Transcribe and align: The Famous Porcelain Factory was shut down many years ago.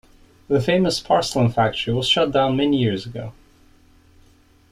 The 0.47 0.59
Famous 0.59 0.99
Porcelain 0.99 1.51
Factory 1.51 1.93
was 1.93 2.07
shut 2.07 2.31
down 2.31 2.55
many 2.55 2.75
years 2.77 3.05
ago. 3.05 3.33